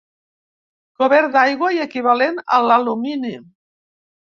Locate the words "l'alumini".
2.69-3.41